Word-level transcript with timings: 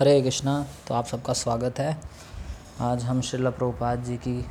हरे 0.00 0.20
कृष्णा 0.22 0.52
तो 0.88 0.94
आप 0.94 1.06
सबका 1.06 1.32
स्वागत 1.32 1.78
है। 1.78 1.96
आज 2.80 3.04
हम 3.04 3.20
श्रील 3.20 3.50
प्रभुपाद 3.50 4.02
जी 4.04 4.16
की 4.16 4.44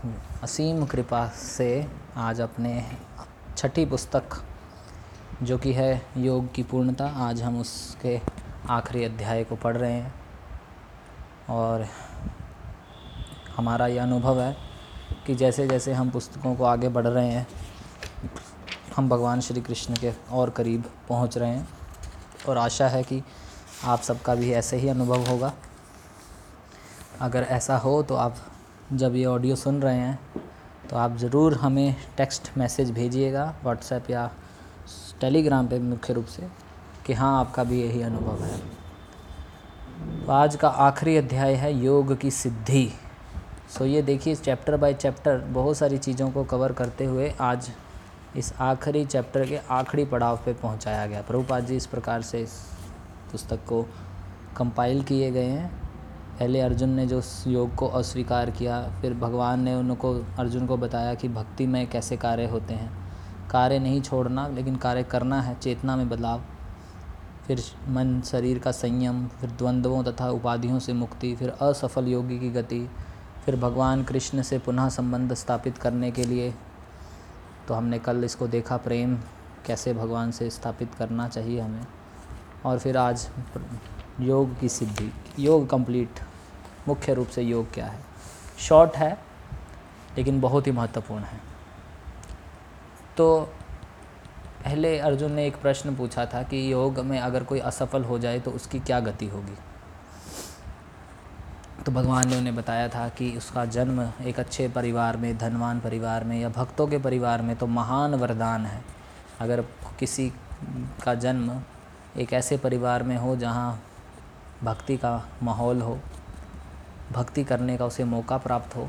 असीम 0.43 0.85
कृपा 0.85 1.27
से 1.27 1.87
आज 2.15 2.41
अपने 2.41 2.83
छठी 3.57 3.85
पुस्तक, 3.85 4.23
जो 5.43 5.57
कि 5.57 5.73
है 5.73 6.01
योग 6.17 6.53
की 6.53 6.63
पूर्णता, 6.63 7.05
आज 7.05 7.41
हम 7.41 7.59
उसके 7.61 8.19
आखिरी 8.69 9.03
अध्याय 9.03 9.43
को 9.43 9.55
पढ़ 9.55 9.77
रहे 9.77 9.93
हैं। 9.93 10.13
और 11.49 11.87
हमारा 13.57 13.87
यह 13.87 14.03
अनुभव 14.03 14.41
है 14.41 14.55
कि 15.27 15.35
जैसे 15.35 15.67
जैसे 15.67 15.93
हम 15.93 16.09
पुस्तकों 16.09 16.55
को 16.55 16.63
आगे 16.63 16.89
बढ़ 16.89 17.07
रहे 17.07 17.31
हैं, 17.31 17.47
हम 18.95 19.09
भगवान 19.09 19.41
श्री 19.41 19.61
कृष्ण 19.61 19.95
के 19.95 20.13
और 20.31 20.49
करीब 20.49 20.91
पहुँच 21.09 21.37
रहे 21.37 21.49
हैं। 21.49 21.67
और 22.49 22.57
आशा 22.57 22.87
है 22.87 23.03
कि 23.03 23.23
आप 23.85 24.01
सबका 24.01 24.35
भी 24.35 24.51
ऐसे 24.53 24.77
ही 24.77 24.89
अनुभव 24.89 25.25
होगा। 25.27 25.53
अगर 27.21 27.43
ऐसा 27.43 27.77
हो 27.77 28.01
तो 28.03 28.15
आप 28.15 28.35
जब 28.93 29.15
ये 29.15 29.25
ऑडियो 29.25 29.55
सुन 29.55 29.81
रहे 29.81 29.97
हैं 29.97 30.19
तो 30.89 30.95
आप 30.97 31.17
ज़रूर 31.17 31.53
हमें 31.55 31.95
टेक्स्ट 32.17 32.49
मैसेज 32.57 32.91
भेजिएगा 32.91 33.53
व्हाट्सएप 33.63 34.09
या 34.09 34.29
टेलीग्राम 35.21 35.67
पे 35.67 35.79
मुख्य 35.79 36.13
रूप 36.13 36.25
से 36.27 36.47
कि 37.05 37.13
हाँ 37.13 37.39
आपका 37.39 37.63
भी 37.63 37.81
यही 37.81 38.01
अनुभव 38.01 38.43
है। 38.43 38.57
तो 40.25 40.31
आज 40.31 40.55
का 40.55 40.69
आखिरी 40.69 41.15
अध्याय 41.17 41.53
है 41.55 41.73
योग 41.75 42.17
की 42.19 42.31
सिद्धि। 42.31 42.89
सो 43.69 43.85
ये 43.85 44.01
देखिए 44.01 44.35
चैप्टर 44.35 44.77
बाय 44.77 44.93
चैप्टर 44.93 45.37
बहुत 45.51 45.77
सारी 45.77 45.97
चीज़ों 45.97 46.29
को 46.31 46.43
कवर 46.45 46.71
करते 46.73 47.05
हुए 47.05 47.33
आज 47.41 47.69
इस 48.35 48.53
आखिरी 48.61 49.05
चैप्टर 49.05 49.45
के 49.45 49.59
आखिरी 49.71 50.05
पड़ाव 50.05 50.39
पे 50.45 50.53
पहुँचाया 50.53 51.05
गया। 51.07 51.21
प्रभुपाद 51.21 51.65
जी 51.65 51.75
इस 51.75 51.85
प्रकार 51.85 52.21
से 52.21 52.45
पुस्तक 53.37 53.59
को 53.65 53.85
कंपाइल 54.57 55.03
किए 55.03 55.31
गए 55.31 55.45
हैं। 55.45 55.87
पहले 56.39 56.61
अर्जुन 56.61 56.89
ने 56.89 57.07
जो 57.07 57.21
योग 57.47 57.75
को 57.75 57.87
अस्वीकार 57.87 58.51
किया, 58.51 58.99
फिर 59.01 59.13
भगवान 59.13 59.59
ने 59.59 59.75
उनको, 59.75 60.13
अर्जुन 60.39 60.67
को 60.67 60.77
बताया 60.77 61.13
कि 61.13 61.27
भक्ति 61.29 61.67
में 61.67 61.89
कैसे 61.89 62.17
कार्य 62.17 62.45
होते 62.45 62.73
हैं। 62.73 62.91
कार्य 63.49 63.79
नहीं 63.79 64.01
छोड़ना, 64.01 64.47
लेकिन 64.47 64.75
कार्य 64.75 65.03
करना 65.03 65.41
है, 65.41 65.59
चेतना 65.59 65.95
में 65.95 66.09
बदलाव। 66.09 66.41
फिर 67.47 67.63
मन, 67.87 68.21
शरीर 68.21 68.59
का 68.59 68.71
संयम, 68.71 69.27
फिर 69.27 69.49
द्वंद्वों 69.49 70.03
तथा 70.03 70.29
उपाधियों 70.29 70.79
से 70.79 70.93
मुक्ति, 70.93 71.35
फिर 71.35 71.49
असफल 71.49 72.07
योगी 72.07 72.39
की 72.39 72.49
गति, 72.49 72.89
फिर 73.45 73.55
भगवान 73.55 74.03
कृष्ण 74.03 74.41
से 74.41 74.59
पुनः 74.59 74.89
संबंध 74.89 75.33
स्थापित 75.33 75.77
करने 75.77 76.11
के 76.11 76.23
लिए। 76.23 76.53
तो 77.67 77.73
हमने 77.73 77.99
कल 77.99 78.23
इसको 78.23 78.47
देखा, 78.47 78.77
प्रेम 78.77 79.17
कैसे 79.65 79.93
भगवान 79.93 80.31
से 80.31 80.49
स्थापित 80.49 80.95
करना 80.95 81.27
चाहिए 81.27 81.59
हमें। 81.59 81.85
और 82.67 82.79
फिर 82.79 82.97
आज 82.97 83.27
योग 84.19 84.59
की 84.59 84.69
सिद्धि, 84.69 85.11
योग 85.39 85.69
कंप्लीट 85.69 86.19
मुख्य 86.87 87.13
रूप 87.13 87.27
से 87.27 87.41
योग 87.41 87.73
क्या 87.73 87.85
है? 87.85 87.99
शॉर्ट 88.59 88.95
है, 88.95 89.17
लेकिन 90.17 90.41
बहुत 90.41 90.67
ही 90.67 90.71
महत्वपूर्ण 90.71 91.23
है। 91.23 91.39
तो 93.17 93.39
पहले 94.65 94.99
अर्जुन 94.99 95.31
ने 95.31 95.45
एक 95.47 95.61
प्रश्न 95.61 95.95
पूछा 95.95 96.25
था 96.25 96.43
कि 96.43 96.71
योग 96.71 96.99
में 96.99 97.19
अगर 97.19 97.43
कोई 97.43 97.59
असफल 97.59 98.03
हो 98.03 98.19
जाए 98.19 98.39
तो 98.39 98.51
उसकी 98.51 98.79
क्या 98.79 98.99
गति 98.99 99.27
होगी? 99.27 99.55
तो 101.85 101.91
भगवान 101.91 102.29
ने 102.29 102.37
उन्हें 102.37 102.55
बताया 102.55 102.87
था 102.89 103.07
कि 103.09 103.37
उसका 103.37 103.65
जन्म 103.65 104.01
एक 104.21 104.39
अच्छे 104.39 104.67
परिवार 104.67 105.17
में, 105.17 105.37
धनवान 105.37 105.79
परिवार 105.79 106.23
में 106.23 106.39
या 106.41 106.49
भक्तों 106.49 106.87
के 106.87 106.97
परिवार 106.97 107.41
में 107.41 107.55
तो 107.55 107.67
महान 107.67 108.15
वरदान 108.15 108.65
है। 108.65 108.83
अगर 109.39 109.61
किसी 109.99 110.33
का 111.03 111.13
जन्म 111.15 111.61
एक 112.17 112.33
ऐसे 112.33 112.57
परिवार 112.57 113.03
में 113.03 113.15
हो 113.17 113.35
जहाँ 113.35 113.79
भक्ति 114.63 114.95
का 114.97 115.11
माहौल 115.43 115.81
हो, 115.81 115.97
भक्ति 117.11 117.43
करने 117.43 117.77
का 117.77 117.85
उसे 117.85 118.03
मौका 118.03 118.37
प्राप्त 118.37 118.75
हो 118.75 118.87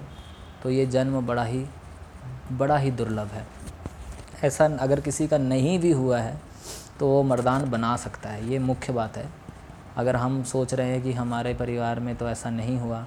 तो 0.63 0.71
ये 0.71 0.87
जन्म 0.87 1.21
बड़ा 1.27 1.45
ही 1.45 1.65
बड़ा 2.53 2.77
ही 2.77 2.91
दुर्लभ 2.91 3.29
है। 3.29 3.47
ऐसा 4.45 4.65
अगर 4.81 5.01
किसी 5.01 5.27
का 5.29 5.39
नहीं 5.39 5.79
भी 5.79 5.93
हुआ 5.93 6.19
है 6.19 6.41
तो 6.99 7.09
वो 7.09 7.23
मर्दान 7.23 7.71
बना 7.71 7.97
सकता 7.97 8.31
है, 8.31 8.51
ये 8.51 8.59
मुख्य 8.59 8.93
बात 8.93 9.17
है। 9.17 9.29
अगर 9.97 10.17
हम 10.17 10.43
सोच 10.45 10.75
रहे 10.75 10.91
हैं 10.91 11.03
कि 11.03 11.13
हमारे 11.13 11.55
परिवार 11.55 12.01
में 12.01 12.15
तो 12.17 12.29
ऐसा 12.29 12.51
नहीं 12.51 12.79
हुआ 12.79 13.07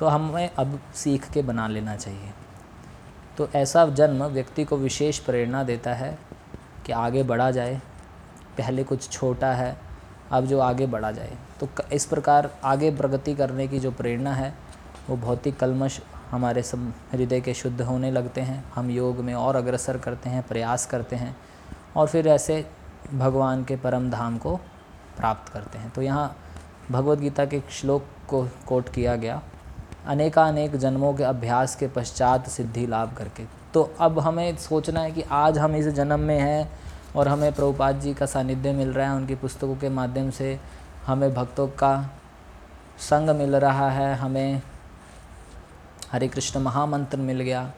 तो 0.00 0.06
हमें 0.06 0.50
अब 0.50 0.78
सीख 0.94 1.30
के 1.32 1.42
बना 1.42 1.66
लेना 1.68 1.96
चाहिए। 1.96 2.32
तो 3.36 3.48
ऐसा 3.54 3.86
जन्म 3.86 4.24
व्यक्ति 4.24 4.64
को 4.64 4.76
विशेष 4.76 5.18
प्रेरणा 5.18 5.62
देता 5.64 5.94
है 5.94 6.18
कि 6.86 6.92
आगे 6.92 7.22
बढ़ा 7.22 7.50
जाए 7.50 7.80
पहले 8.58 8.84
कुछ 8.84 9.08
छोटा 9.10 9.52
है, 9.52 9.76
अब 10.32 10.46
जो 10.46 10.60
आगे 10.60 10.86
बढ़ा 10.86 11.10
जाए। 11.12 11.36
तो 11.60 11.68
इस 11.92 12.06
प्रकार 12.06 12.50
आगे 12.64 12.90
प्रगति 12.90 13.34
करने 13.34 13.66
की 13.68 13.78
जो 13.78 13.90
प्रेरणा 13.92 14.34
है, 14.34 14.54
वो 15.08 15.16
भौतिक 15.16 15.58
कलमश 15.58 16.00
हमारे 16.30 16.62
सब 16.62 16.92
हृदय 17.12 17.40
के 17.40 17.54
शुद्ध 17.54 17.80
होने 17.80 18.10
लगते 18.10 18.40
हैं। 18.40 18.64
हम 18.74 18.90
योग 18.90 19.20
में 19.20 19.34
और 19.34 19.56
अग्रसर 19.56 19.98
करते 19.98 20.30
हैं, 20.30 20.42
प्रयास 20.42 20.86
करते 20.86 21.16
हैं 21.16 21.36
और 21.96 22.08
फिर 22.08 22.28
ऐसे 22.28 22.64
भगवान 23.14 23.64
के 23.64 23.76
परम 23.76 24.10
धाम 24.10 24.38
को 24.38 24.56
प्राप्त 25.16 25.52
करते 25.52 25.78
हैं। 25.78 25.90
तो 25.90 26.02
यहाँ 26.02 26.36
भगवत 26.90 27.18
गीता 27.18 27.44
के 27.44 27.62
श्लोक 27.70 28.04
को 28.28 28.42
कोट 28.66 28.88
किया 28.88 29.14
गया, 29.16 29.40
अनेकानेक 30.06 30.76
जन्मों 30.76 31.12
के 31.14 31.24
अभ्यास 31.24 31.76
के 31.76 31.86
पश्चात 31.88 32.48
सिद्धि 32.48 32.86
लाभ 32.86 33.14
करके। 33.16 33.44
तो 33.74 33.82
अब 34.00 34.18
हमें 34.18 34.56
सोचना 34.56 35.00
है 35.00 35.10
कि 35.10 35.22
आज 35.22 35.58
हम 35.58 35.74
इस 35.76 35.88
जन्म 35.88 36.20
में 36.20 36.38
हैं 36.38 36.70
और 37.18 37.28
हमें 37.28 37.52
प्रभुपाद 37.52 38.00
जी 38.00 38.14
का 38.14 38.26
सानिध्य 38.26 38.72
मिल 38.72 38.92
रहा 38.92 39.10
है, 39.10 39.16
उनकी 39.16 39.34
पुस्तकों 39.34 39.76
के 39.76 39.88
माध्यम 39.88 40.30
से 40.30 40.60
हमें 41.06 41.34
भक्तों 41.34 41.68
का 41.68 42.10
संग 42.98 43.30
मिल 43.30 43.56
रहा 43.56 43.90
है, 43.90 44.14
हमें 44.14 44.62
हरे 46.12 46.28
कृष्ण 46.28 46.60
महामंत्र 46.60 47.18
मिल 47.18 47.40
गया। 47.40 47.72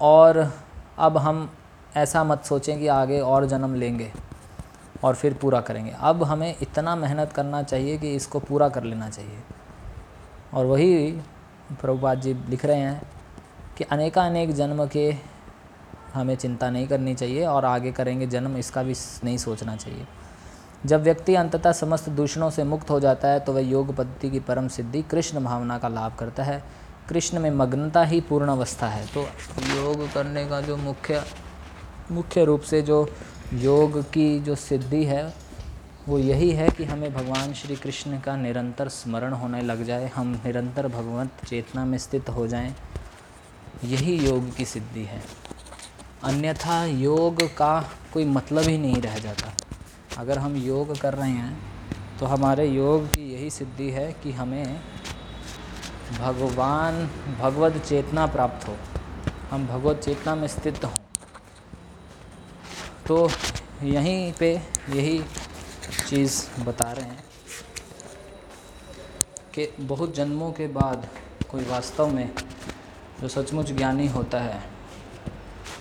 और 0.00 0.52
अब 0.98 1.18
हम 1.18 1.50
ऐसा 1.96 2.24
मत 2.24 2.44
सोचें 2.44 2.78
कि 2.78 2.88
आगे 2.88 3.20
और 3.20 3.46
जन्म 3.46 3.74
लेंगे 3.74 4.12
और 5.04 5.14
फिर 5.14 5.34
पूरा 5.34 5.60
करेंगे। 5.60 5.94
अब 6.00 6.22
हमें 6.22 6.54
इतना 6.62 6.96
मेहनत 6.96 7.32
करना 7.32 7.62
चाहिए 7.62 7.98
कि 7.98 8.14
इसको 8.14 8.38
पूरा 8.40 8.68
कर 8.68 8.82
लेना 8.82 9.10
चाहिए। 9.10 9.38
और 10.54 10.66
वही 10.66 11.12
प्रभुपाद 11.80 12.20
जी 12.20 12.34
लिख 12.34 12.64
रहे 12.64 12.80
हैं 12.80 13.02
कि 13.76 13.84
अनेकानेक 13.84 14.52
जन्म 14.54 14.86
के 14.86 15.37
हमें 16.14 16.34
चिंता 16.36 16.70
नहीं 16.70 16.86
करनी 16.88 17.14
चाहिए 17.14 17.44
और 17.46 17.64
आगे 17.64 17.92
करेंगे 17.92 18.26
जन्म, 18.26 18.56
इसका 18.56 18.82
भी 18.82 18.94
नहीं 19.24 19.36
सोचना 19.38 19.76
चाहिए। 19.76 20.06
जब 20.86 21.02
व्यक्ति 21.02 21.34
अंततः 21.34 21.72
समस्त 21.72 22.08
दूषणों 22.10 22.50
से 22.50 22.64
मुक्त 22.64 22.90
हो 22.90 22.98
जाता 23.00 23.28
है 23.28 23.40
तो 23.40 23.52
वह 23.52 23.60
योग 23.60 23.94
पद्धति 23.96 24.30
की 24.30 24.40
परम 24.40 24.68
सिद्धि, 24.68 25.02
कृष्ण 25.02 25.44
भावना 25.44 25.78
का 25.78 25.88
लाभ 25.88 26.14
करता 26.16 26.42
है। 26.42 26.62
कृष्ण 27.08 27.40
में 27.40 27.50
मग्नता 27.50 28.02
ही 28.04 28.20
पूर्ण 28.20 28.48
अवस्था 28.48 28.88
है। 28.88 29.06
तो 29.06 29.20
योग 29.76 30.12
करने 30.12 30.44
का 30.48 30.60
जो 30.60 30.76
मुख्य 30.76 31.22
मुख्य 32.12 32.44
रूप 32.44 32.60
से 32.60 32.80
जो 32.82 33.08
योग 33.54 34.00
की 34.04 34.40
जो 34.40 34.54
सिद्धि 34.54 35.04
है, 35.04 35.32
वो 36.08 36.18
यही 36.18 36.50
है 36.50 36.68
कि 36.68 36.84
हमें 36.84 37.12
भगवान 37.14 37.52
श्री 37.52 37.76
कृष्ण 37.76 38.20
का 38.20 38.36
निरंतर 38.36 38.88
स्मरण 38.88 39.32
होने 39.32 39.62
लग 39.62 39.84
जाए। 39.84 40.08
हम 40.08 40.30
निरंतर 40.44 40.88
भगवत 40.88 41.46
चेतना 41.48 41.84
में 41.84 41.98
स्थित 41.98 42.28
हो 42.28 42.46
जाएँ। 42.46 42.74
यही 43.84 44.16
योग 44.18 44.54
की 44.56 44.64
सिद्धि 44.64 45.04
है। 45.04 45.22
अन्यथा 46.24 46.84
योग 46.84 47.42
का 47.56 47.80
कोई 48.12 48.24
मतलब 48.24 48.62
ही 48.62 48.78
नहीं 48.78 49.00
रह 49.02 49.18
जाता। 49.18 49.52
अगर 50.18 50.38
हम 50.38 50.56
योग 50.56 50.96
कर 50.98 51.14
रहे 51.14 51.30
हैं 51.30 52.18
तो 52.18 52.26
हमारे 52.26 52.66
योग 52.66 53.06
की 53.06 53.32
यही 53.32 53.50
सिद्धि 53.50 53.90
है 53.90 54.12
कि 54.12 54.32
हमें 54.32 54.80
भगवान, 56.18 57.06
भगवत 57.40 57.76
चेतना 57.86 58.26
प्राप्त 58.26 58.68
हो। 58.68 58.76
हम 59.50 59.66
भगवत 59.66 60.00
चेतना 60.04 60.34
में 60.34 60.48
स्थित 60.48 60.84
हों। 60.84 60.96
तो 63.06 63.30
यहीं 63.82 64.32
पे 64.32 64.50
यही 64.90 65.18
चीज़ 66.08 66.64
बता 66.64 66.92
रहे 66.92 67.04
हैं 67.04 67.24
कि 69.54 69.68
बहुत 69.80 70.14
जन्मों 70.14 70.50
के 70.52 70.66
बाद 70.68 71.06
कोई 71.48 71.64
वास्तव 71.64 72.06
में 72.06 72.30
जो 73.20 73.28
सचमुच 73.28 73.72
ज्ञानी 73.72 74.06
होता 74.08 74.40
है 74.40 74.77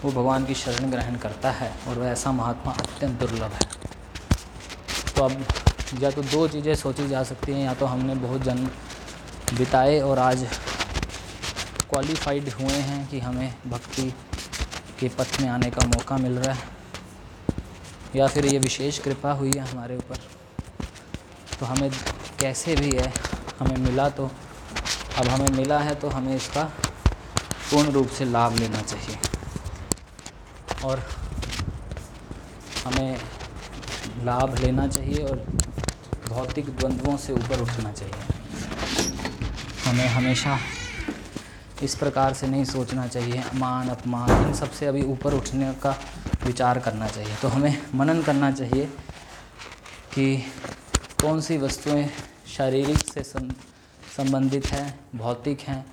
वो 0.04 0.12
भगवान 0.12 0.46
की 0.46 0.54
शरण 0.56 0.90
ग्रहण 0.92 1.16
करता 1.18 1.52
है 1.52 1.72
और 1.88 1.98
वह 2.00 2.08
ऐसा 2.08 2.32
महात्मा 2.32 2.72
अत्यंत 2.74 3.20
दुर्लभ 3.20 3.54
है। 3.54 3.68
तो 5.08 5.24
अब 5.24 5.44
या 6.02 6.12
तो 6.12 6.22
दो 6.24 6.48
चीज़ें 6.48 6.74
सोची 6.76 7.08
जा 7.08 7.24
सकती 7.24 7.52
हैं, 7.52 7.64
या 7.66 7.74
तो 7.74 7.86
हमने 7.86 8.16
बहुत 8.18 8.42
जन्म 8.44 8.66
बिताए 9.54 10.00
और 10.02 10.20
आज 10.20 10.46
क्वालिफाइड 11.90 12.50
हुए 12.52 12.80
हैं 12.82 13.08
कि 13.10 13.20
हमें 13.20 13.54
भक्ति 13.68 14.14
के 15.00 15.08
पथ 15.10 15.40
में 15.42 15.48
आने 15.50 15.70
का 15.70 15.86
मौका 15.88 16.18
मिल 16.18 16.38
रहा 16.40 16.54
है, 16.54 16.68
या 18.16 18.28
फिर 18.28 18.46
ये 18.46 18.60
विशेष 18.60 19.00
कृपा 19.00 19.32
हुई 19.32 19.52
है 19.56 19.66
हमारे 19.68 19.98
ऊपर। 19.98 20.18
तो 21.60 21.66
हमें 21.66 21.90
कैसे 22.40 22.76
भी 22.76 22.92
है, 22.92 23.12
हमें 23.60 23.78
मिला 23.80 24.10
तो 24.10 24.30
अब 25.18 25.28
हमें 25.28 25.50
मिला 25.52 25.80
है 25.80 25.96
तो 25.96 26.10
हमें 26.10 26.36
इसका 26.36 26.64
पूर्ण 27.72 27.92
रूप 27.92 28.10
से 28.10 28.26
लाभ 28.26 28.60
लेना 28.60 28.82
चाहिए। 28.84 29.18
और 30.86 31.04
हमें 32.86 33.18
लाभ 34.24 34.58
लेना 34.60 34.88
चाहिए 34.88 35.24
और 35.24 35.46
भौतिक 36.30 36.70
द्वंद्वों 36.70 37.18
से 37.18 37.34
ऊपर 37.34 37.62
उठना 37.62 37.92
चाहिए। 37.92 38.14
हमें 39.86 40.08
हमेशा 40.08 40.58
इस 41.84 41.96
प्रकार 41.96 42.34
से 42.34 42.48
नहीं 42.48 42.66
सोचना 42.66 43.08
चाहिए 43.08 43.44
मान 43.56 43.90
अपमान, 43.90 44.48
इन 44.48 44.54
सबसे 44.54 44.86
अभी 44.86 45.02
ऊपर 45.04 45.34
उठने 45.34 45.74
का 45.74 45.96
विचार 46.46 46.80
करना 46.80 47.08
चाहिए। 47.08 47.36
तो 47.42 47.48
हमें 47.48 47.78
मनन 47.96 48.22
करना 48.22 48.52
चाहिए 48.52 48.86
कि 50.14 50.38
कौन 51.22 51.42
सी 51.42 51.58
वस्तुएँ 51.58 52.08
शारीरिक 52.48 52.98
से, 52.98 53.24
संबंधित 53.24 54.66
हैं, 54.66 55.00
भौतिक 55.16 55.62
हैं 55.62 55.86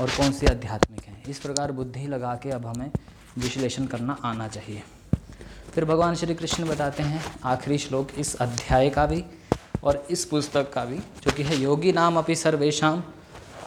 और 0.00 0.10
कौन 0.10 0.32
सी 0.32 0.46
आध्यात्मिक 0.46 1.04
हैं। 1.04 1.22
इस 1.24 1.38
प्रकार 1.38 1.72
बुद्धि 1.72 2.06
लगा 2.06 2.34
के 2.34 2.50
अब 2.50 2.66
हमें 2.66 2.90
विश्लेषण 3.38 3.86
करना 3.86 4.16
आना 4.24 4.48
चाहिए। 4.48 4.82
फिर 5.74 5.84
भगवान 5.84 6.14
श्री 6.14 6.34
कृष्ण 6.34 6.68
बताते 6.68 7.02
हैं, 7.02 7.24
आखिरी 7.44 7.78
श्लोक 7.78 8.08
इस 8.18 8.36
अध्याय 8.36 8.90
का 8.90 9.06
भी 9.06 9.24
और 9.84 10.06
इस 10.10 10.24
पुस्तक 10.24 10.72
का 10.72 10.84
भी, 10.84 10.98
जो 10.98 11.30
कि 11.30 11.42
है, 11.42 11.56
योगी 11.56 11.92
नाम 11.92 12.18
अपनी 12.18 12.34
सर्वेशम 12.34 13.02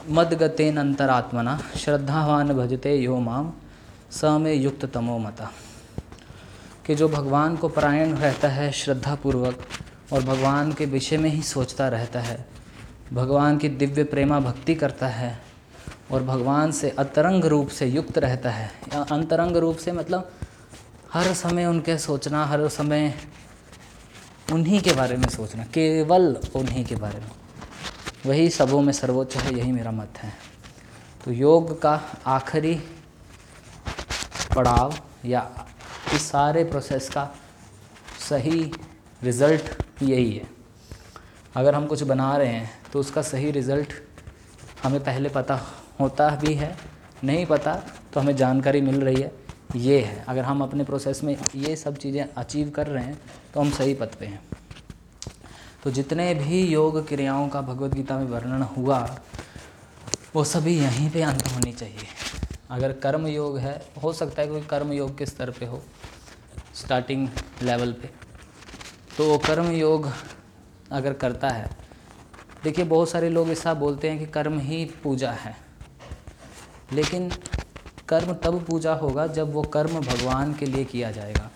मदगतेन 0.10 0.78
अंतरात्मना, 0.78 1.60
श्रद्धावान 1.78 2.54
भजते 2.54 2.96
यो 2.96 3.20
माम 3.20 3.54
स 4.12 4.24
में 4.24 4.54
युक्त 4.54 4.86
तमो 4.86 5.18
मता। 5.18 5.52
कि 6.86 6.96
जो 6.96 7.10
भगवान 7.10 7.56
को 7.56 7.70
परायण 7.70 8.14
रहता 8.14 8.48
है, 8.48 8.72
श्रद्धापूर्वक 8.72 9.60
और 10.14 10.24
भगवान 10.24 10.74
के 10.74 10.86
विषय 10.86 11.18
में 11.18 11.30
ही 11.30 11.42
सोचता 11.42 11.88
रहता 11.88 12.20
है, 12.20 12.50
भगवान 13.14 13.58
की 13.58 13.70
दिव्य 13.70 14.04
प्रेमा 14.04 14.40
भक्ति 14.40 14.76
करता 14.76 15.08
है 15.08 15.53
और 16.12 16.24
भगवान 16.24 16.72
से 16.72 16.90
अतरंग 16.90 17.46
रूप 17.46 17.68
से 17.68 17.86
युक्त 17.86 18.18
रहता 18.18 18.50
है। 18.50 18.72
या 18.94 19.02
अंतरंग 19.12 19.58
रूप 19.58 19.78
से 19.78 19.92
मतलब 19.92 20.32
हर 21.14 21.34
समय 21.34 21.66
उनके 21.66 21.98
सोचना, 21.98 22.46
हर 22.46 22.68
समय 22.68 23.14
उन्हीं 24.52 24.82
के 24.82 24.94
बारे 24.94 25.18
में 25.18 25.28
सोचना, 25.28 25.64
केवल 25.64 26.36
उन्हीं 26.56 26.86
के 26.86 26.96
बारे 26.96 27.20
में। 27.20 27.30
वही 28.26 28.50
सबों 28.50 28.82
में 28.82 28.94
सर्वोच्च 28.94 29.36
है, 29.38 29.58
यही 29.58 29.72
मेरा 29.72 29.92
मत 29.92 30.18
है। 30.18 30.34
तो 31.26 31.32
योग 31.32 31.82
का 31.82 32.02
आखिरी 32.26 32.76
पड़ाव 34.56 34.94
या 35.26 35.68
इस 36.14 36.30
सारे 36.30 36.64
प्रोसेस 36.64 37.10
का 37.10 37.30
सही 38.30 38.72
रिज़ल्ट 39.24 39.84
यही 40.02 40.32
है। 40.34 40.50
अगर 41.56 41.76
हम 41.76 41.86
कुछ 41.88 42.04
बना 42.04 42.36
रहे 42.38 42.48
हैं 42.48 42.72
तो 42.94 43.00
उसका 43.00 43.22
सही 43.22 43.52
रिज़ल्ट 43.52 43.94
हमें 44.84 45.04
पहले 45.04 45.30
पता 45.30 45.60
होता 46.00 46.30
भी 46.36 46.54
है, 46.54 46.76
नहीं 47.24 47.46
पता 47.46 47.76
तो 48.14 48.20
हमें 48.20 48.36
जानकारी 48.36 48.82
मिल 48.82 49.02
रही 49.02 49.22
है, 49.22 49.32
ये 49.76 50.00
है। 50.00 50.24
अगर 50.28 50.44
हम 50.44 50.62
अपने 50.64 50.84
प्रोसेस 50.84 51.24
में 51.24 51.36
ये 51.56 51.76
सब 51.76 51.98
चीज़ें 51.98 52.26
अचीव 52.28 52.70
कर 52.70 52.88
रहे 52.88 53.04
हैं 53.04 53.20
तो 53.54 53.60
हम 53.60 53.72
सही 53.72 53.94
पथ 53.94 54.16
पे 54.16 54.26
हैं। 54.26 54.42
तो 55.84 55.92
जितने 55.92 56.34
भी 56.36 56.62
योग 56.64 57.08
क्रियाओं 57.08 57.48
का 57.48 57.62
भगवत 57.62 57.94
गीता 57.94 58.18
में 58.18 58.26
वर्णन 58.26 58.62
हुआ, 58.78 59.00
वो 60.36 60.44
सभी 60.44 60.78
यहीं 60.78 61.10
पे 61.12 61.22
अंत 61.22 61.48
होनी 61.48 61.72
चाहिए। 61.74 62.08
अगर 62.70 62.92
कर्म 63.00 63.28
योग 63.28 63.58
है, 63.58 63.82
हो 64.04 64.14
सकता 64.14 64.42
है 64.42 64.48
कोई 64.48 64.62
कर्म 64.62 64.92
योग 64.94 65.18
के 65.18 65.26
स्तर 65.26 65.50
पे 65.52 65.66
हो 65.66 65.82
स्टार्टिंग 66.76 67.28
लेवल 67.64 67.92
पे। 67.94 68.10
तो 69.18 69.28
वो 69.30 69.38
कर्म 69.38 69.72
योग 69.72 70.10
अगर 70.92 71.14
करता 71.14 71.50
है, 71.50 71.70
देखिए 72.64 72.86
बहुत 72.86 73.10
सारे 73.10 73.30
लोग 73.30 73.50
ऐसा 73.50 73.74
बोलते 73.76 74.10
हैं 74.10 74.20
कि 74.20 74.26
कर्म 74.28 74.60
ही 74.60 74.86
पूजा 75.04 75.32
है। 75.34 75.56
लेकिन 76.94 77.30
कर्म 78.10 78.34
तब 78.34 78.64
पूजा 78.64 78.94
होगा 78.94 79.26
जब 79.30 79.54
वो 79.54 79.62
कर्म 79.74 80.00
भगवान 80.02 80.54
के 80.54 80.66
लिए 80.66 80.86
किया 80.86 81.12
जाएगा। 81.12 81.50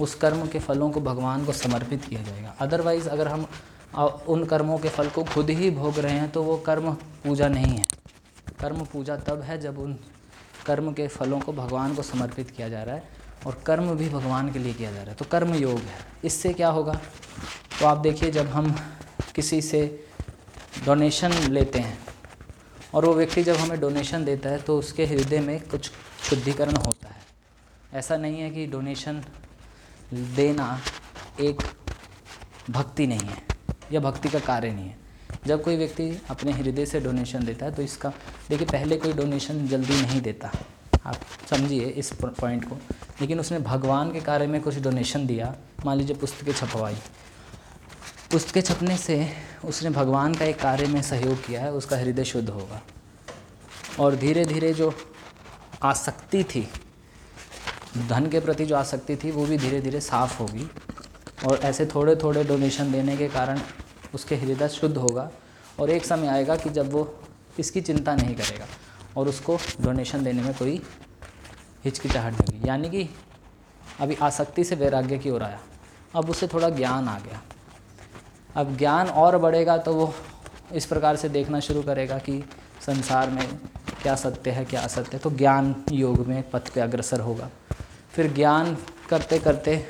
उस 0.00 0.14
कर्म 0.14 0.46
के 0.48 0.58
फलों 0.58 0.90
को 0.90 1.00
भगवान 1.00 1.44
को 1.44 1.52
समर्पित 1.52 2.04
किया 2.04 2.22
जाएगा। 2.22 2.54
अदरवाइज़ 2.60 3.08
अगर 3.08 3.28
हम 3.28 3.46
उन 4.28 4.44
कर्मों 4.44 4.78
के 4.78 4.88
फल 4.88 5.08
को 5.08 5.24
खुद 5.24 5.50
ही 5.50 5.70
भोग 5.70 5.98
रहे 5.98 6.12
हैं 6.12 6.30
तो 6.30 6.42
वो 6.42 6.56
कर्म 6.56 6.92
पूजा 7.24 7.48
नहीं 7.48 7.76
है। 7.76 7.86
कर्म 8.60 8.84
पूजा 8.84 9.16
तब 9.16 9.42
है 9.42 9.60
जब 9.60 9.78
उन 9.78 9.96
कर्म 10.66 10.92
के 10.92 11.06
फलों 11.08 11.40
को 11.40 11.52
भगवान 11.52 11.94
को 11.94 12.02
समर्पित 12.02 12.50
किया 12.50 12.68
जा 12.68 12.82
रहा 12.82 12.94
है 12.94 13.08
और 13.46 13.60
कर्म 13.66 13.94
भी 13.96 14.08
भगवान 14.08 14.52
के 14.52 14.58
लिए 14.58 14.74
किया 14.74 14.90
जा 14.92 14.98
रहा 14.98 15.10
है। 15.10 15.14
तो 15.14 15.24
कर्म 15.24 15.54
योग 15.54 15.78
है। 15.78 15.98
इससे 16.24 16.52
क्या 16.52 16.68
होगा? 16.68 17.00
तो 17.80 17.86
आप 17.86 17.98
देखिए, 17.98 18.30
जब 18.30 18.46
हम 18.46 18.74
किसी 19.34 19.60
से 19.62 20.06
डोनेशन 20.86 21.32
लेते 21.50 21.78
हैं 21.78 21.98
और 22.94 23.04
वो 23.04 23.12
व्यक्ति 23.14 23.42
जब 23.42 23.56
हमें 23.56 23.80
डोनेशन 23.80 24.24
देता 24.24 24.48
है 24.48 24.58
तो 24.58 24.78
उसके 24.78 25.06
हृदय 25.06 25.40
में 25.40 25.60
कुछ 25.60 25.90
शुद्धिकरण 26.22 26.76
होता 26.76 27.08
है। 27.08 27.22
ऐसा 27.94 28.16
नहीं 28.16 28.40
है 28.40 28.50
कि 28.50 28.66
डोनेशन 28.66 29.22
देना 30.14 30.80
एक 31.40 31.62
भक्ति 32.70 33.06
नहीं 33.06 33.20
है, 33.20 33.42
या 33.92 34.00
भक्ति 34.00 34.28
का 34.28 34.38
कार्य 34.38 34.70
नहीं 34.72 34.88
है। 34.88 34.96
जब 35.46 35.62
कोई 35.62 35.76
व्यक्ति 35.76 36.10
अपने 36.30 36.52
हृदय 36.52 36.86
से 36.86 37.00
डोनेशन 37.00 37.44
देता 37.44 37.66
है 37.66 37.74
तो 37.74 37.82
इसका, 37.82 38.12
देखिए, 38.48 38.66
पहले 38.66 38.96
कोई 38.96 39.12
डोनेशन 39.12 39.66
जल्दी 39.68 40.00
नहीं 40.02 40.20
देता। 40.20 40.50
आप 41.06 41.16
समझिए 41.50 41.86
इस 41.86 42.10
पॉइंट 42.22 42.68
को। 42.68 42.78
लेकिन 43.20 43.40
उसने 43.40 43.58
भगवान 43.58 44.12
के 44.12 44.20
कार्य 44.20 44.46
में 44.46 44.60
कुछ 44.60 44.78
डोनेशन 44.78 45.26
दिया, 45.26 45.54
मान 45.86 45.98
लीजिए 45.98 46.16
पुस्तकें 46.16 46.52
छपवाई। 46.52 46.96
पुस्तकें 48.30 48.60
छपने 48.60 48.96
से 48.96 49.32
उसने 49.64 49.90
भगवान 49.90 50.34
का 50.34 50.44
एक 50.44 50.60
कार्य 50.60 50.86
में 50.86 51.02
सहयोग 51.02 51.46
किया 51.46 51.62
है, 51.62 51.72
उसका 51.72 51.96
हृदय 51.96 52.24
शुद्ध 52.24 52.50
होगा। 52.50 52.82
और 54.00 54.16
धीरे 54.16 54.44
धीरे 54.44 54.74
जो 54.74 54.94
आसक्ति 55.82 56.44
थी, 56.44 56.68
धन 58.08 58.26
के 58.26 58.40
प्रति 58.40 58.66
जो 58.66 58.76
आसक्ति 58.76 59.16
थी, 59.16 59.30
वो 59.30 59.46
भी 59.46 59.58
धीरे 59.58 59.80
धीरे 59.80 60.00
साफ़ 60.00 60.38
होगी। 60.38 60.70
और 61.46 61.58
ऐसे 61.58 61.86
थोड़े 61.86 62.16
थोड़े 62.16 62.44
डोनेशन 62.44 62.92
देने 62.92 63.16
के 63.16 63.28
कारण 63.28 63.60
उसके 64.14 64.36
हृदय 64.36 64.68
शुद्ध 64.68 64.96
होगा। 64.96 65.30
और 65.80 65.90
एक 65.90 66.04
समय 66.04 66.26
आएगा 66.26 66.56
कि 66.56 66.70
जब 66.70 66.92
वो 66.92 67.18
इसकी 67.58 67.80
चिंता 67.80 68.14
नहीं 68.14 68.34
करेगा 68.34 68.66
और 69.16 69.28
उसको 69.28 69.58
डोनेशन 69.80 70.24
देने 70.24 70.42
में 70.42 70.54
कोई 70.54 70.82
हिचकिचाहट 71.84 72.32
नहीं 72.32 72.54
होगी। 72.54 72.68
यानी 72.68 72.90
कि 72.90 73.10
अभी 74.00 74.14
आसक्ति 74.14 74.64
से 74.64 74.74
वैराग्य 74.74 75.18
की 75.18 75.30
ओर 75.30 75.42
आया। 75.42 75.60
अब 76.14 76.30
उसे 76.30 76.48
थोड़ा 76.48 76.68
ज्ञान 76.68 77.08
आ 77.08 77.18
गया। 77.18 77.42
अब 78.56 78.76
ज्ञान 78.76 79.08
और 79.08 79.38
बढ़ेगा 79.38 79.76
तो 79.78 79.94
वो 79.94 80.12
इस 80.72 80.86
प्रकार 80.86 81.16
से 81.16 81.28
देखना 81.28 81.60
शुरू 81.60 81.82
करेगा 81.82 82.18
कि 82.18 82.42
संसार 82.86 83.30
में 83.30 83.46
क्या 84.02 84.14
सत्य 84.14 84.50
है, 84.50 84.64
क्या 84.64 84.80
असत्य 84.80 85.18
तो 85.18 85.30
ज्ञान 85.30 85.74
योग 85.92 86.26
में 86.26 86.42
पथ 86.50 86.72
पे 86.74 86.80
अग्रसर 86.80 87.20
होगा। 87.20 87.48
फिर 88.12 88.32
ज्ञान 88.32 88.76
करते 89.10 89.38
करते 89.38 89.84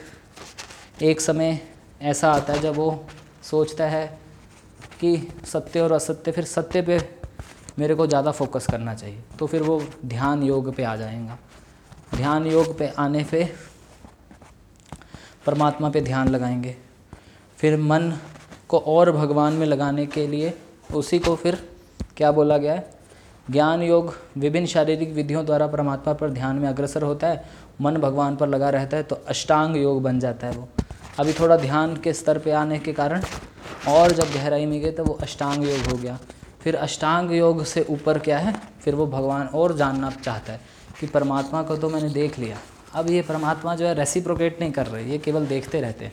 एक 1.02 1.20
समय 1.20 1.58
ऐसा 2.02 2.32
आता 2.32 2.52
है 2.52 2.60
जब 2.60 2.76
वो 2.76 3.04
सोचता 3.42 3.84
है 3.84 4.06
कि 5.00 5.16
सत्य 5.46 5.80
और 5.80 5.92
असत्य, 5.92 6.32
फिर 6.32 6.44
सत्य 6.44 6.82
पे 6.82 6.98
मेरे 7.78 7.94
को 7.94 8.06
ज़्यादा 8.06 8.30
फोकस 8.30 8.66
करना 8.66 8.94
चाहिए। 8.94 9.22
तो 9.38 9.46
फिर 9.46 9.62
वो 9.62 9.82
ध्यान 10.06 10.42
योग 10.42 10.74
पे 10.74 10.84
आ 10.84 10.94
जाएगा। 10.96 11.38
ध्यान 12.14 12.46
योग 12.46 12.76
पे 12.78 12.92
आने 12.98 13.24
पे 13.24 13.44
परमात्मा 15.46 15.90
पे 15.90 16.00
ध्यान 16.00 16.28
लगाएँगे। 16.28 16.76
फिर 17.58 17.76
मन 17.78 18.12
को 18.74 18.78
और 18.90 19.10
भगवान 19.12 19.52
में 19.52 19.66
लगाने 19.66 20.06
के 20.06 20.26
लिए 20.26 20.52
उसी 20.94 21.18
को 21.18 21.34
फिर 21.36 21.58
क्या 22.16 22.30
बोला 22.32 22.56
गया 22.58 22.72
है? 22.74 22.92
ज्ञान 23.48 23.82
योग 23.82 24.14
विभिन्न 24.38 24.66
शारीरिक 24.66 25.12
विधियों 25.12 25.44
द्वारा 25.46 25.66
परमात्मा 25.66 26.12
पर 26.12 26.30
ध्यान 26.30 26.56
में 26.56 26.68
अग्रसर 26.68 27.02
होता 27.02 27.26
है, 27.26 27.44
मन 27.80 27.96
भगवान 27.96 28.36
पर 28.36 28.48
लगा 28.48 28.70
रहता 28.70 28.96
है 28.96 29.02
तो 29.02 29.16
अष्टांग 29.28 29.76
योग 29.76 30.02
बन 30.02 30.18
जाता 30.20 30.46
है 30.46 30.56
वो। 30.56 30.68
अभी 31.18 31.32
थोड़ा 31.32 31.56
ध्यान 31.56 31.96
के 31.96 32.12
स्तर 32.12 32.38
पे 32.38 32.50
आने 32.52 32.78
के 32.78 32.92
कारण 32.92 33.22
और 33.88 34.12
जब 34.12 34.32
गहराई 34.34 34.66
में 34.66 34.80
गए 34.80 34.90
तो 34.90 35.04
वो 35.04 35.18
अष्टांग 35.22 35.64
योग 35.64 35.90
हो 35.90 35.96
गया। 35.96 36.18
फिर 36.60 36.76
अष्टांग 36.76 37.32
योग 37.32 37.64
से 37.64 37.86
ऊपर 37.90 38.18
क्या 38.18 38.38
है? 38.38 38.54
फिर 38.80 38.94
वो 38.94 39.06
भगवान 39.06 39.46
और 39.46 39.76
जानना 39.76 40.10
चाहता 40.12 40.52
है 40.52 40.60
कि 41.00 41.06
परमात्मा 41.06 41.62
को 41.62 41.76
तो 41.76 41.88
मैंने 41.88 42.08
देख 42.10 42.38
लिया। 42.38 42.58
अब 42.94 43.10
ये 43.10 43.22
परमात्मा 43.22 43.74
जो 43.74 43.86
है 43.86 43.94
रेसिप्रोकेट 43.94 44.60
नहीं 44.60 44.72
कर 44.72 44.86
रहे, 44.86 45.04
ये 45.04 45.18
केवल 45.18 45.46
देखते 45.46 45.80
रहते 45.80 46.04
हैं। 46.04 46.12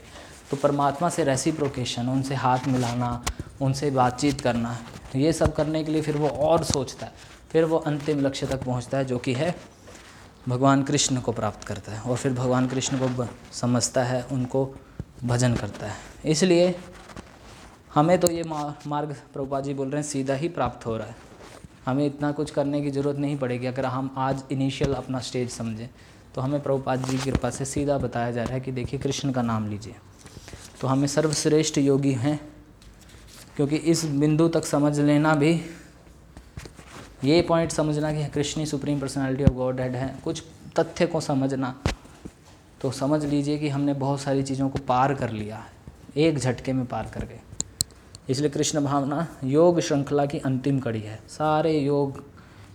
तो 0.52 0.58
परमात्मा 0.58 1.10
से 1.10 1.24
रेसिप्रोकेशन 1.24 2.10
उनसे 2.10 2.36
हाथ 2.36 2.68
मिलाना, 2.68 3.24
उनसे 3.62 3.92
बातचीत 3.92 4.42
करना 4.42 4.78
तो 5.12 5.20
ये 5.20 5.32
सब 5.34 5.54
करने 5.56 5.84
के 5.84 5.92
लिए 5.92 6.02
फिर 6.02 6.18
वो 6.18 6.28
और 6.28 6.64
सोचता 6.64 7.06
है। 7.06 7.30
फिर 7.52 7.66
वो 7.66 7.78
अंतिम 7.78 8.20
लक्ष्य 8.20 8.48
तक 8.48 8.64
पहुँचता 8.64 8.98
है, 8.98 9.06
जो 9.06 9.18
कि 9.18 9.34
है 9.34 9.56
भगवान 10.50 10.84
कृष्ण 10.84 11.20
को 11.20 11.32
प्राप्त 11.32 11.64
करता 11.64 11.92
है। 11.92 12.02
और 12.02 12.18
फिर 12.18 12.34
भगवान 12.34 12.68
कृष्ण 12.68 12.98
को 13.00 13.28
समझता 13.54 14.04
है, 14.04 14.22
उनको 14.24 14.64
भजन 15.24 15.56
करता 15.56 15.88
है। 15.88 15.96
इसलिए 16.26 16.76
हमें 17.94 18.18
तो 18.20 18.32
ये 18.32 18.44
मार्ग 18.44 19.16
प्रभुपा 19.34 19.60
जी 19.62 19.74
बोल 19.74 19.90
रहे 19.90 20.02
हैं, 20.02 20.10
सीधा 20.10 20.34
ही 20.34 20.50
प्राप्त 20.50 20.86
हो 20.86 20.96
रहा 20.98 21.08
है। 21.08 21.16
हमें 21.86 22.06
इतना 22.06 22.32
कुछ 22.32 22.52
करने 22.52 22.82
की 22.82 22.92
ज़रूरत 22.92 23.18
नहीं 23.18 23.38
पड़ेगी, 23.38 23.68
अगर 23.68 23.86
हम 23.86 24.14
आज 24.18 24.44
इनिशियल 24.52 24.94
अपना 24.94 25.20
स्टेज 25.22 25.50
समझें। 25.50 25.90
तो 26.36 26.42
हमें 26.42 26.62
प्रभुपाद 26.62 27.06
जी 27.06 27.18
की 27.18 27.32
कृपा 27.32 27.50
से 27.50 27.66
सीधा 27.66 27.98
बताया 27.98 28.32
जा 28.32 28.44
रहा 28.44 28.54
है 28.54 28.62
कि 28.62 28.72
देखिए, 28.72 29.00
कृष्ण 29.00 29.32
का 29.32 29.42
नाम 29.42 29.70
लीजिए। 29.70 29.96
तो 30.82 30.88
हमें 30.88 31.08
सर्वश्रेष्ठ 31.08 31.78
योगी 31.78 32.12
हैं, 32.14 32.40
क्योंकि 33.56 33.76
इस 33.76 34.04
बिंदु 34.06 34.48
तक 34.48 34.66
समझ 34.66 35.00
लेना 35.00 35.34
भी, 35.36 35.52
ये 37.24 37.42
पॉइंट 37.42 37.72
समझना 37.72 38.12
कि 38.14 38.26
Krishna 38.26 38.66
supreme 38.66 39.00
personality 39.00 39.44
of 39.44 39.54
godhead 39.82 39.96
है। 39.96 40.16
कुछ 40.24 40.44
तथ्य 40.80 41.06
को 41.06 41.22
समझना 41.22 41.74
तो 42.82 42.92
समझ 42.92 43.24
लीजिए 43.26 43.58
कि 43.58 43.70
हमने 43.70 43.94
बहुत 43.96 44.20
सारी 44.22 44.44
चीज़ों 44.44 44.70
को 44.70 44.80
पार 44.80 45.14
कर 45.14 45.30
लिया 45.32 45.56
है, 45.56 45.66
एक 46.18 46.38
झटके 46.38 46.74
में 46.74 46.86
पार 46.86 47.12
कर 47.14 47.26
गए। 47.26 47.40
इसलिए 48.30 48.50
कृष्ण 48.50 48.84
भावना, 48.84 49.28
योग 49.44 49.80
श्रृंखला 49.80 50.26
की 50.26 50.38
अंतिम 50.40 50.80
कड़ी 50.80 51.02
है। 51.02 51.20
सारे 51.30 51.78
योग 51.80 52.24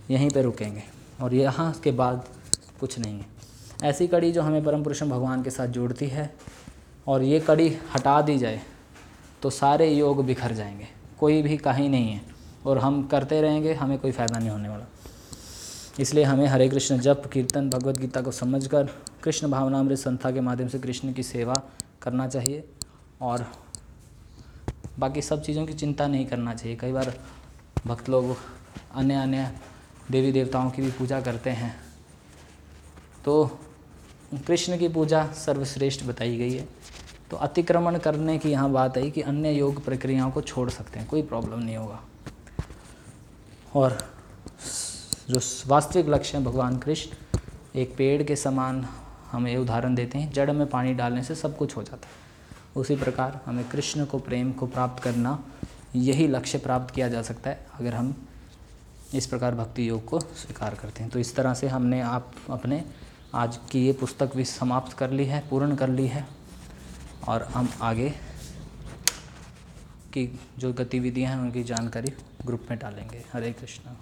यहीं 0.09 0.29
पे 0.29 0.41
रुकेंगे, 0.41 0.83
और 1.21 1.33
यहाँ 1.33 1.71
के 1.83 1.91
बाद 1.93 2.27
कुछ 2.79 2.97
नहीं 2.99 3.19
है। 3.19 3.25
ऐसी 3.83 4.07
कड़ी 4.07 4.31
जो 4.31 4.41
हमें 4.41 4.63
परम 4.63 4.83
पुरुषम 4.83 5.09
भगवान 5.09 5.43
के 5.43 5.49
साथ 5.49 5.67
जोड़ती 5.69 6.07
है 6.07 6.33
और 7.07 7.23
ये 7.23 7.39
कड़ी 7.39 7.77
हटा 7.95 8.21
दी 8.21 8.37
जाए 8.37 8.61
तो 9.41 9.49
सारे 9.49 9.93
योग 9.93 10.25
बिखर 10.25 10.53
जाएँगे। 10.53 10.87
कोई 11.19 11.41
भी 11.41 11.57
कहीं 11.57 11.89
नहीं 11.89 12.11
है। 12.11 12.21
और 12.65 12.77
हम 12.77 13.07
करते 13.07 13.41
रहेंगे, 13.41 13.73
हमें 13.73 13.99
कोई 13.99 14.11
फ़ायदा 14.11 14.39
नहीं 14.39 14.49
होने 14.49 14.69
वाला। 14.69 14.85
इसलिए 15.99 16.23
हमें 16.23 16.47
हरे 16.47 16.69
कृष्ण 16.69 16.97
जप, 16.99 17.29
कीर्तन, 17.33 17.69
भगवत 17.69 17.97
गीता 17.97 18.21
को 18.21 18.31
समझकर 18.31 18.89
कृष्ण 19.23 19.51
भावनामृत 19.51 19.97
संस्था 19.97 20.31
के 20.31 20.41
माध्यम 20.41 20.67
से 20.67 20.79
कृष्ण 20.79 21.13
की 21.13 21.23
सेवा 21.23 21.55
करना 22.01 22.27
चाहिए। 22.27 22.69
और 23.21 23.51
बाकी 24.99 25.21
सब 25.21 25.41
चीज़ों 25.43 25.65
की 25.65 25.73
चिंता 25.73 26.07
नहीं 26.07 26.25
करना 26.25 26.53
चाहिए। 26.53 26.75
कई 26.75 26.91
बार 26.91 27.13
भक्त 27.87 28.09
लोग 28.09 28.37
अन्य 28.95 29.13
अन्य 29.13 29.51
देवी 30.11 30.31
देवताओं 30.31 30.69
की 30.71 30.81
भी 30.81 30.91
पूजा 30.91 31.21
करते 31.21 31.49
हैं। 31.49 31.75
तो 33.25 33.59
कृष्ण 34.31 34.77
की 34.77 34.87
पूजा 34.87 35.25
सर्वश्रेष्ठ 35.35 36.03
बताई 36.03 36.37
गई 36.37 36.53
है। 36.53 36.67
तो 37.31 37.37
अतिक्रमण 37.37 37.97
करने 37.97 38.37
की 38.37 38.49
यहाँ 38.49 38.69
बात 38.71 38.97
आई 38.97 39.11
कि 39.11 39.21
अन्य 39.21 39.51
योग 39.51 39.83
प्रक्रियाओं 39.85 40.31
को 40.31 40.41
छोड़ 40.41 40.69
सकते 40.69 40.99
हैं, 40.99 41.07
कोई 41.07 41.21
प्रॉब्लम 41.21 41.59
नहीं 41.59 41.77
होगा। 41.77 41.99
और 43.75 43.97
जो 45.29 45.39
वास्तविक 45.67 46.09
लक्ष्य 46.09 46.37
है 46.37 46.43
भगवान 46.43 46.77
कृष्ण, 46.77 47.39
एक 47.75 47.95
पेड़ 47.97 48.23
के 48.23 48.35
समान 48.35 48.85
हमें 49.31 49.55
उदाहरण 49.57 49.95
देते 49.95 50.17
हैं, 50.17 50.31
जड़ 50.33 50.51
में 50.51 50.67
पानी 50.67 50.93
डालने 50.93 51.23
से 51.23 51.35
सब 51.35 51.57
कुछ 51.57 51.75
हो 51.77 51.83
जाता 51.83 52.07
है। 52.07 52.25
उसी 52.75 52.95
प्रकार 52.95 53.39
हमें 53.45 53.67
कृष्ण 53.69 54.05
को 54.05 54.19
प्रेम 54.19 54.51
को 54.51 54.67
प्राप्त 54.67 55.03
करना, 55.03 55.39
यही 55.95 56.27
लक्ष्य 56.27 56.57
प्राप्त 56.57 56.93
किया 56.95 57.09
जा 57.09 57.21
सकता 57.21 57.49
है, 57.49 57.65
अगर 57.79 57.93
हम 57.93 58.15
इस 59.13 59.27
प्रकार 59.27 59.55
भक्ति 59.55 59.89
योग 59.89 60.05
को 60.05 60.19
स्वीकार 60.19 60.75
करते 60.75 61.03
हैं। 61.03 61.11
तो 61.11 61.19
इस 61.19 61.35
तरह 61.35 61.53
से 61.53 61.67
हमने 61.67 62.01
आप 62.01 62.31
अपने 62.49 62.83
आज 63.37 63.59
की 63.71 63.85
ये 63.85 63.93
पुस्तक 63.93 64.35
भी 64.35 64.45
समाप्त 64.45 64.93
कर 64.93 65.11
ली 65.11 65.25
है, 65.25 65.49
पूर्ण 65.49 65.75
कर 65.75 65.89
ली 65.89 66.07
है। 66.07 66.27
और 67.27 67.43
हम 67.43 67.69
आगे 67.81 68.09
की 70.13 70.39
जो 70.57 70.73
गतिविधियाँ 70.73 71.31
हैं, 71.31 71.39
उनकी 71.39 71.63
जानकारी 71.63 72.13
ग्रुप 72.45 72.67
में 72.69 72.79
डालेंगे। 72.79 73.25
हरे 73.33 73.51
कृष्णा। 73.51 73.95